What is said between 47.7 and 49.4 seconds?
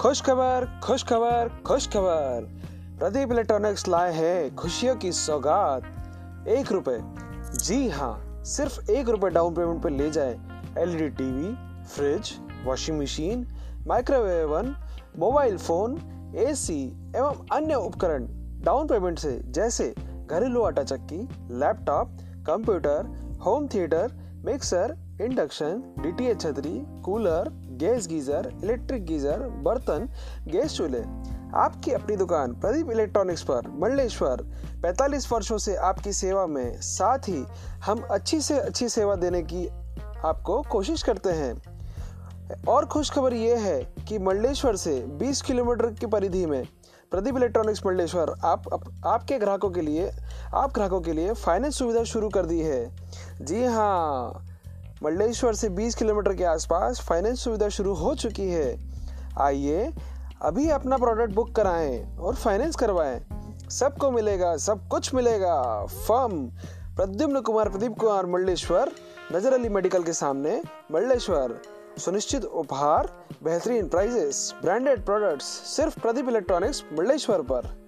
मंडलेश्वर आप, आप आपके